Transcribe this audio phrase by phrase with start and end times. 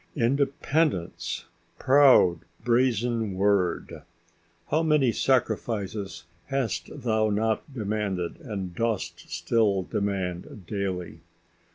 [0.15, 1.45] Independence!
[1.77, 4.01] Proud, brazen word!
[4.71, 11.19] How many sacrifices hast thou not demanded and dost still demand daily!